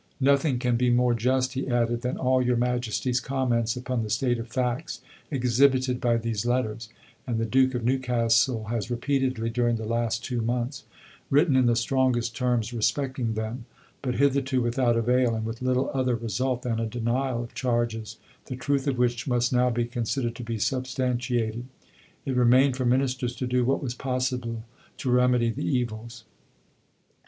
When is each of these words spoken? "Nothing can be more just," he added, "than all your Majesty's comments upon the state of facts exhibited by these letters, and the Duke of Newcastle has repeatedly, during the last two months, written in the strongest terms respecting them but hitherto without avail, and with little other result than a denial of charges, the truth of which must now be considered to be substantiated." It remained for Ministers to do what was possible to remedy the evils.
"Nothing 0.19 0.57
can 0.57 0.77
be 0.77 0.89
more 0.89 1.13
just," 1.13 1.53
he 1.53 1.67
added, 1.67 2.01
"than 2.01 2.17
all 2.17 2.41
your 2.41 2.57
Majesty's 2.57 3.19
comments 3.19 3.75
upon 3.75 4.01
the 4.01 4.09
state 4.09 4.39
of 4.39 4.47
facts 4.47 4.99
exhibited 5.29 6.01
by 6.01 6.17
these 6.17 6.43
letters, 6.43 6.89
and 7.27 7.37
the 7.37 7.45
Duke 7.45 7.75
of 7.75 7.83
Newcastle 7.85 8.63
has 8.63 8.89
repeatedly, 8.89 9.51
during 9.51 9.75
the 9.75 9.85
last 9.85 10.25
two 10.25 10.41
months, 10.41 10.85
written 11.29 11.55
in 11.55 11.67
the 11.67 11.75
strongest 11.75 12.35
terms 12.35 12.73
respecting 12.73 13.35
them 13.35 13.65
but 14.01 14.15
hitherto 14.15 14.59
without 14.59 14.97
avail, 14.97 15.35
and 15.35 15.45
with 15.45 15.61
little 15.61 15.91
other 15.93 16.15
result 16.15 16.63
than 16.63 16.79
a 16.79 16.87
denial 16.87 17.43
of 17.43 17.53
charges, 17.53 18.17
the 18.47 18.55
truth 18.55 18.87
of 18.87 18.97
which 18.97 19.27
must 19.27 19.53
now 19.53 19.69
be 19.69 19.85
considered 19.85 20.33
to 20.35 20.43
be 20.43 20.57
substantiated." 20.57 21.65
It 22.25 22.35
remained 22.35 22.75
for 22.75 22.85
Ministers 22.85 23.35
to 23.35 23.45
do 23.45 23.65
what 23.65 23.83
was 23.83 23.93
possible 23.93 24.63
to 24.97 25.11
remedy 25.11 25.51
the 25.51 25.61
evils. 25.77 26.23